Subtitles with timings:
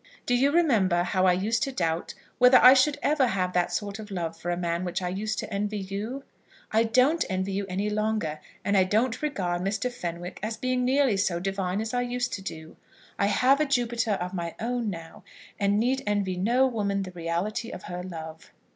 [0.25, 3.99] Do you remember how I used to doubt whether I should ever have that sort
[3.99, 6.23] of love for a man for which I used to envy you?
[6.71, 9.91] I don't envy you any longer, and I don't regard Mr.
[9.91, 12.77] Fenwick as being nearly so divine as I used to do.
[13.19, 15.23] I have a Jupiter of my own now,
[15.59, 18.51] and need envy no woman the reality of her love.